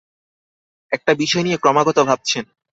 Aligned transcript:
একটা 0.91 1.11
বিষয় 1.13 1.43
নিয়ে 1.43 1.57
ক্রমাগত 1.57 1.97
ভাবছেন। 2.03 2.43